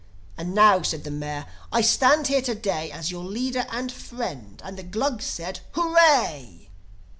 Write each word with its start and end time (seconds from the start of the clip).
"And 0.35 0.55
now," 0.55 0.81
said 0.81 1.03
the 1.03 1.11
Mayor, 1.11 1.45
"I 1.71 1.81
stand 1.81 2.25
here 2.25 2.41
to 2.41 2.55
day 2.55 2.89
As 2.89 3.11
your 3.11 3.23
leader 3.23 3.67
and 3.69 3.91
friend." 3.91 4.59
And 4.65 4.75
the 4.75 4.81
Glugs 4.81 5.25
said, 5.25 5.59
"Hooray!" 5.73 6.71